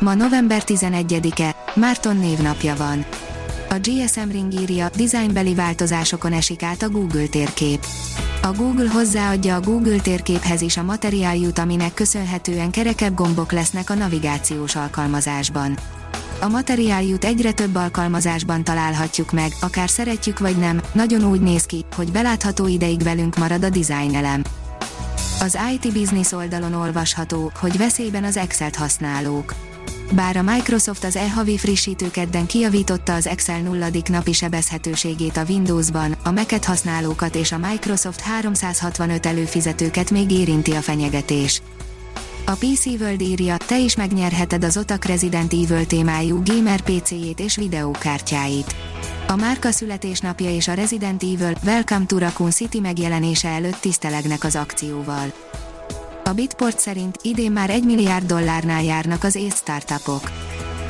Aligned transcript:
Ma 0.00 0.14
november 0.14 0.62
11-e, 0.66 1.56
Márton 1.74 2.16
névnapja 2.16 2.76
van. 2.76 3.04
A 3.68 3.74
GSM 3.74 4.30
Ring 4.30 4.52
írja, 4.52 4.88
dizájnbeli 4.96 5.54
változásokon 5.54 6.32
esik 6.32 6.62
át 6.62 6.82
a 6.82 6.88
Google 6.88 7.26
térkép. 7.26 7.86
A 8.42 8.52
Google 8.52 8.90
hozzáadja 8.90 9.54
a 9.54 9.60
Google 9.60 9.98
térképhez 9.98 10.60
is 10.60 10.76
a 10.76 10.82
materiáljut, 10.82 11.58
aminek 11.58 11.94
köszönhetően 11.94 12.70
kerekebb 12.70 13.14
gombok 13.14 13.52
lesznek 13.52 13.90
a 13.90 13.94
navigációs 13.94 14.76
alkalmazásban. 14.76 15.78
A 16.40 16.48
materiáljut 16.48 17.24
egyre 17.24 17.52
több 17.52 17.74
alkalmazásban 17.74 18.64
találhatjuk 18.64 19.32
meg, 19.32 19.52
akár 19.60 19.88
szeretjük 19.88 20.38
vagy 20.38 20.56
nem, 20.56 20.80
nagyon 20.92 21.24
úgy 21.24 21.40
néz 21.40 21.64
ki, 21.64 21.84
hogy 21.96 22.12
belátható 22.12 22.66
ideig 22.66 23.02
velünk 23.02 23.36
marad 23.36 23.64
a 23.64 23.68
design 23.68 24.14
elem. 24.14 24.42
Az 25.40 25.58
IT 25.72 25.92
Business 25.92 26.32
oldalon 26.32 26.74
olvasható, 26.74 27.52
hogy 27.60 27.76
veszélyben 27.76 28.24
az 28.24 28.36
Excel-t 28.36 28.76
használók. 28.76 29.54
Bár 30.12 30.36
a 30.36 30.42
Microsoft 30.42 31.04
az 31.04 31.16
e-havi 31.16 31.58
frissítőkedden 31.58 32.46
kijavította 32.46 33.14
az 33.14 33.26
Excel 33.26 33.60
nulladik 33.60 34.08
napi 34.08 34.32
sebezhetőségét 34.32 35.36
a 35.36 35.44
Windowsban, 35.48 36.16
a 36.24 36.30
Mac-et 36.30 36.64
használókat 36.64 37.34
és 37.34 37.52
a 37.52 37.58
Microsoft 37.58 38.20
365 38.20 39.26
előfizetőket 39.26 40.10
még 40.10 40.30
érinti 40.30 40.72
a 40.72 40.80
fenyegetés. 40.80 41.62
A 42.44 42.52
PC 42.52 42.86
World 42.86 43.20
írja, 43.20 43.56
te 43.56 43.78
is 43.78 43.96
megnyerheted 43.96 44.64
az 44.64 44.76
Otak 44.76 45.04
Resident 45.04 45.52
Evil 45.52 45.86
témájú 45.86 46.42
gamer 46.44 46.80
PC-jét 46.80 47.40
és 47.40 47.56
videókártyáit. 47.56 48.74
A 49.26 49.36
márka 49.36 49.70
születésnapja 49.70 50.50
és 50.50 50.68
a 50.68 50.74
Resident 50.74 51.22
Evil 51.22 51.52
Welcome 51.64 52.04
to 52.06 52.18
Raccoon 52.18 52.50
City 52.50 52.80
megjelenése 52.80 53.48
előtt 53.48 53.80
tisztelegnek 53.80 54.44
az 54.44 54.56
akcióval. 54.56 55.32
A 56.28 56.32
Bitport 56.32 56.78
szerint 56.78 57.16
idén 57.22 57.52
már 57.52 57.70
1 57.70 57.84
milliárd 57.84 58.26
dollárnál 58.26 58.82
járnak 58.82 59.24
az 59.24 59.34
ész 59.34 59.56
startupok. 59.56 60.30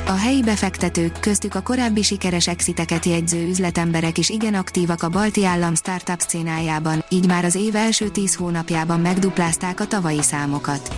A 0.07 0.11
helyi 0.11 0.43
befektetők, 0.43 1.19
köztük 1.19 1.55
a 1.55 1.61
korábbi 1.61 2.01
sikeres 2.01 2.47
exiteket 2.47 3.05
jegyző 3.05 3.47
üzletemberek 3.47 4.17
is 4.17 4.29
igen 4.29 4.53
aktívak 4.53 5.03
a 5.03 5.09
balti 5.09 5.45
állam 5.45 5.75
startup 5.75 6.19
szcénájában, 6.19 7.03
így 7.09 7.27
már 7.27 7.45
az 7.45 7.55
év 7.55 7.75
első 7.75 8.09
10 8.09 8.35
hónapjában 8.35 8.99
megduplázták 8.99 9.79
a 9.79 9.87
tavalyi 9.87 10.21
számokat. 10.21 10.95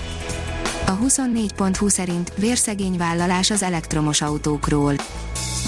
A 0.85 0.97
24.20 0.97 1.89
szerint 1.89 2.33
vérszegény 2.35 2.97
vállalás 2.97 3.51
az 3.51 3.63
elektromos 3.63 4.21
autókról. 4.21 4.95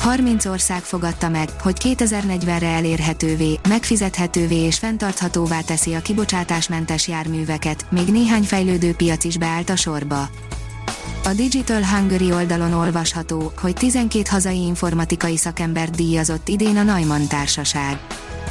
30 0.04 0.46
ország 0.46 0.82
fogadta 0.82 1.30
meg, 1.30 1.50
hogy 1.62 1.78
2040-re 1.80 2.68
elérhetővé, 2.68 3.60
megfizethetővé 3.68 4.56
és 4.56 4.78
fenntarthatóvá 4.78 5.62
teszi 5.62 5.94
a 5.94 6.02
kibocsátásmentes 6.02 7.08
járműveket, 7.08 7.86
még 7.90 8.08
néhány 8.08 8.44
fejlődő 8.44 8.94
piac 8.94 9.24
is 9.24 9.38
beállt 9.38 9.70
a 9.70 9.76
sorba. 9.76 10.30
A 11.24 11.34
Digital 11.36 11.84
Hungary 11.84 12.32
oldalon 12.32 12.74
olvasható, 12.74 13.52
hogy 13.62 13.74
12 13.74 14.24
hazai 14.30 14.66
informatikai 14.66 15.38
szakembert 15.38 15.96
díjazott 15.96 16.48
idén 16.48 16.78
a 16.78 16.84
Neumann 16.84 17.28
Társaság. 17.28 18.00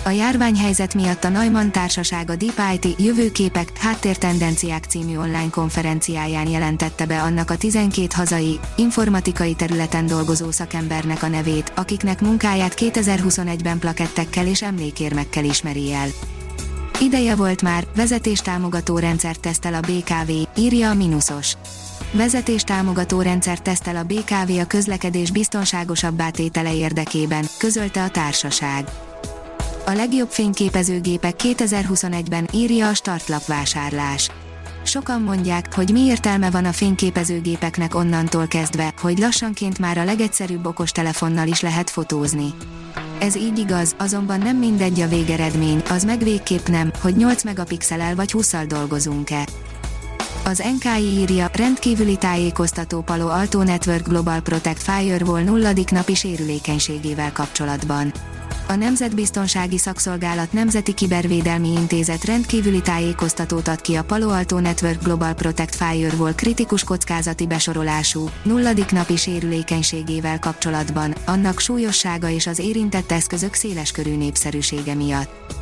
A 0.05 0.11
járványhelyzet 0.11 0.95
miatt 0.95 1.25
a 1.25 1.29
Neumann 1.29 1.71
Társaság 1.71 2.31
a 2.31 2.37
Deep 2.37 2.83
IT 2.83 3.01
Jövőképek, 3.01 3.79
Háttértendenciák 3.79 4.85
című 4.85 5.17
online 5.17 5.51
konferenciáján 5.51 6.49
jelentette 6.49 7.07
be 7.07 7.23
annak 7.23 7.51
a 7.51 7.57
12 7.57 8.07
hazai, 8.15 8.61
informatikai 8.77 9.55
területen 9.55 10.07
dolgozó 10.07 10.51
szakembernek 10.51 11.23
a 11.23 11.29
nevét, 11.29 11.73
akiknek 11.77 12.21
munkáját 12.21 12.75
2021-ben 12.77 13.79
plakettekkel 13.79 14.47
és 14.47 14.63
emlékérmekkel 14.63 15.45
ismeri 15.45 15.93
el. 15.93 16.09
Ideje 17.01 17.35
volt 17.35 17.63
már, 17.63 17.87
vezetéstámogató 17.97 18.99
rendszert 18.99 19.41
tesztel 19.41 19.75
a 19.75 19.81
BKV, 19.81 20.61
írja 20.61 20.91
a 20.91 20.95
Minusos. 20.95 21.57
Vezetéstámogató 22.13 23.21
rendszert 23.21 23.63
tesztel 23.63 23.97
a 23.97 24.03
BKV 24.03 24.59
a 24.61 24.65
közlekedés 24.67 25.31
biztonságosabb 25.31 26.21
átétele 26.21 26.75
érdekében, 26.75 27.45
közölte 27.59 28.03
a 28.03 28.09
társaság. 28.09 28.89
A 29.87 29.93
legjobb 29.93 30.31
fényképezőgépek 30.31 31.35
2021-ben 31.43 32.49
írja 32.53 32.89
a 32.89 32.95
startlap 32.95 33.47
vásárlás. 33.47 34.31
Sokan 34.83 35.23
mondják, 35.23 35.75
hogy 35.75 35.91
mi 35.93 36.01
értelme 36.01 36.51
van 36.51 36.65
a 36.65 36.73
fényképezőgépeknek 36.73 37.95
onnantól 37.95 38.47
kezdve, 38.47 38.95
hogy 39.01 39.19
lassanként 39.19 39.79
már 39.79 39.99
a 39.99 40.05
legegyszerűbb 40.05 40.67
okostelefonnal 40.67 41.47
is 41.47 41.61
lehet 41.61 41.91
fotózni. 41.91 42.55
Ez 43.19 43.37
így 43.37 43.59
igaz, 43.59 43.95
azonban 43.99 44.39
nem 44.39 44.57
mindegy 44.57 45.01
a 45.01 45.09
végeredmény, 45.09 45.83
az 45.91 46.05
meg 46.05 46.23
végképp 46.23 46.67
nem, 46.67 46.93
hogy 47.01 47.17
8 47.17 47.45
megapixelel 47.45 48.15
vagy 48.15 48.33
20 48.33 48.55
dolgozunk-e. 48.67 49.47
Az 50.45 50.63
NKI 50.79 51.21
írja, 51.21 51.51
rendkívüli 51.53 52.17
tájékoztató 52.17 53.01
Palo 53.01 53.29
Alto 53.29 53.63
Network 53.63 54.09
Global 54.09 54.41
Protect 54.41 54.83
Firewall 54.83 55.43
nulladik 55.43 55.91
napi 55.91 56.15
sérülékenységével 56.15 57.33
kapcsolatban 57.33 58.13
a 58.73 58.77
Nemzetbiztonsági 58.77 59.79
Szakszolgálat 59.79 60.53
Nemzeti 60.53 60.95
Kibervédelmi 60.95 61.69
Intézet 61.69 62.25
rendkívüli 62.25 62.81
tájékoztatót 62.81 63.69
ad 63.69 63.81
ki 63.81 63.95
a 63.95 64.05
Palo 64.05 64.29
Alto 64.29 64.59
Network 64.61 65.03
Global 65.03 65.35
Protect 65.35 65.75
Firewall 65.75 66.35
kritikus 66.35 66.85
kockázati 66.85 67.47
besorolású, 67.47 68.29
nulladik 68.43 68.91
napi 68.91 69.17
sérülékenységével 69.17 70.39
kapcsolatban, 70.39 71.15
annak 71.27 71.61
súlyossága 71.61 72.29
és 72.29 72.47
az 72.47 72.59
érintett 72.59 73.13
eszközök 73.13 73.55
széleskörű 73.55 74.17
népszerűsége 74.17 74.95
miatt. 74.95 75.62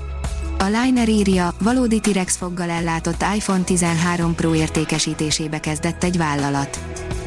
A 0.61 0.65
Liner 0.65 1.09
írja, 1.09 1.55
valódi 1.63 2.01
T-Rex 2.01 2.37
foggal 2.37 2.71
ellátott 2.71 3.25
iPhone 3.35 3.63
13 3.63 4.35
Pro 4.35 4.55
értékesítésébe 4.55 5.61
kezdett 5.61 6.05
egy 6.05 6.17
vállalat. 6.17 6.81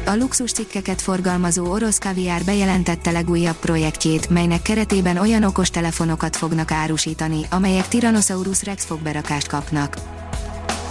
A 0.06 0.14
luxus 0.14 0.52
cikkeket 0.52 1.02
forgalmazó 1.02 1.70
orosz 1.70 1.98
kaviár 1.98 2.44
bejelentette 2.44 3.10
legújabb 3.10 3.56
projektjét, 3.56 4.30
melynek 4.30 4.62
keretében 4.62 5.16
olyan 5.16 5.42
okos 5.42 5.70
telefonokat 5.70 6.36
fognak 6.36 6.70
árusítani, 6.70 7.40
amelyek 7.50 7.88
Tyrannosaurus 7.88 8.64
Rex 8.64 8.84
fogberakást 8.84 9.46
kapnak. 9.46 9.96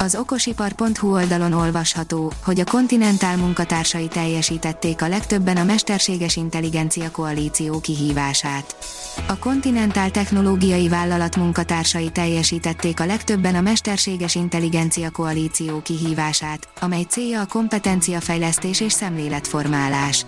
Az 0.03 0.15
okosipar.hu 0.15 1.13
oldalon 1.13 1.53
olvasható, 1.53 2.31
hogy 2.43 2.59
a 2.59 2.63
Continental 2.63 3.35
munkatársai 3.35 4.07
teljesítették 4.07 5.01
a 5.01 5.07
legtöbben 5.07 5.57
a 5.57 5.63
Mesterséges 5.63 6.35
Intelligencia 6.35 7.11
Koalíció 7.11 7.79
kihívását. 7.79 8.75
A 9.27 9.37
Continental 9.37 10.11
technológiai 10.11 10.87
vállalat 10.87 11.35
munkatársai 11.35 12.09
teljesítették 12.09 12.99
a 12.99 13.05
legtöbben 13.05 13.55
a 13.55 13.61
Mesterséges 13.61 14.35
Intelligencia 14.35 15.09
Koalíció 15.09 15.81
kihívását, 15.81 16.67
amely 16.79 17.03
célja 17.03 17.41
a 17.41 17.47
kompetenciafejlesztés 17.47 18.81
és 18.81 18.93
szemléletformálás. 18.93 20.25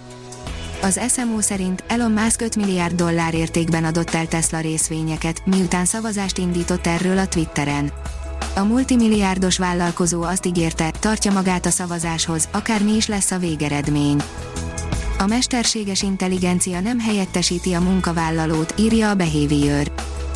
Az 0.82 1.00
SMO 1.10 1.42
szerint 1.42 1.84
Elon 1.88 2.12
Musk 2.12 2.42
5 2.42 2.56
milliárd 2.56 2.96
dollár 2.96 3.34
értékben 3.34 3.84
adott 3.84 4.14
el 4.14 4.28
Tesla 4.28 4.60
részvényeket, 4.60 5.46
miután 5.46 5.86
szavazást 5.86 6.38
indított 6.38 6.88
erről 6.88 7.18
a 7.18 7.28
Twitteren. 7.28 7.92
A 8.56 8.64
multimilliárdos 8.64 9.58
vállalkozó 9.58 10.24
azt 10.24 10.46
ígérte, 10.46 10.92
tartja 11.00 11.32
magát 11.32 11.66
a 11.66 11.70
szavazáshoz, 11.70 12.48
akármi 12.52 12.96
is 12.96 13.08
lesz 13.08 13.32
a 13.32 13.38
végeredmény. 13.38 14.22
A 15.18 15.26
mesterséges 15.26 16.02
intelligencia 16.02 16.80
nem 16.80 17.00
helyettesíti 17.00 17.74
a 17.74 17.82
munkavállalót, 17.82 18.74
írja 18.78 19.10
a 19.10 19.16
Behavior. 19.16 19.92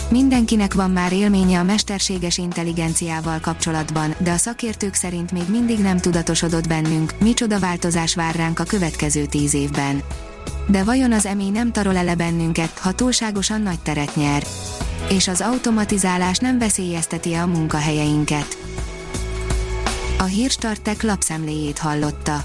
Mindenkinek 0.10 0.74
van 0.74 0.92
már 0.92 1.14
élménye 1.14 1.60
a 1.60 1.64
mesterséges 1.64 2.38
intelligenciával 2.38 3.40
kapcsolatban, 3.40 4.16
de 4.18 4.32
a 4.32 4.38
szakértők 4.38 4.94
szerint 4.94 5.32
még 5.32 5.50
mindig 5.50 5.80
nem 5.80 5.98
tudatosodott 5.98 6.68
bennünk, 6.68 7.14
micsoda 7.20 7.60
változás 7.60 8.16
vár 8.16 8.36
ránk 8.36 8.60
a 8.60 8.64
következő 8.64 9.26
tíz 9.26 9.54
évben. 9.54 10.02
De 10.68 10.84
vajon 10.84 11.12
az 11.12 11.26
emi 11.26 11.50
nem 11.50 11.72
tarol 11.72 11.96
ele 11.96 12.16
bennünket, 12.16 12.80
ha 12.80 12.92
túlságosan 12.92 13.62
nagy 13.62 13.80
teret 13.80 14.16
nyer? 14.16 14.44
És 15.10 15.28
az 15.28 15.42
automatizálás 15.42 16.38
nem 16.38 16.60
veszélyezteti 16.60 17.34
a 17.34 17.46
munkahelyeinket. 17.46 18.57
A 20.18 20.24
Hírstartek 20.24 21.04
lapszemléjét 21.04 21.78
hallotta. 21.78 22.44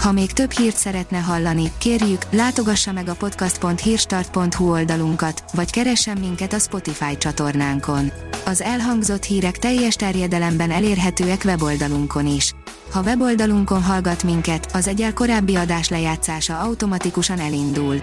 Ha 0.00 0.12
még 0.12 0.32
több 0.32 0.50
hírt 0.50 0.76
szeretne 0.76 1.18
hallani, 1.18 1.72
kérjük, 1.78 2.22
látogassa 2.30 2.92
meg 2.92 3.08
a 3.08 3.14
podcast.hírstart.hu 3.14 4.70
oldalunkat, 4.70 5.44
vagy 5.52 5.70
keressen 5.70 6.18
minket 6.18 6.52
a 6.52 6.58
Spotify 6.58 7.16
csatornánkon. 7.18 8.12
Az 8.44 8.62
elhangzott 8.62 9.24
hírek 9.24 9.58
teljes 9.58 9.94
terjedelemben 9.94 10.70
elérhetőek 10.70 11.42
weboldalunkon 11.44 12.26
is. 12.26 12.54
Ha 12.92 13.02
weboldalunkon 13.02 13.82
hallgat 13.82 14.22
minket, 14.22 14.70
az 14.72 14.88
egyel 14.88 15.12
korábbi 15.12 15.56
adás 15.56 15.88
lejátszása 15.88 16.58
automatikusan 16.58 17.38
elindul. 17.38 18.02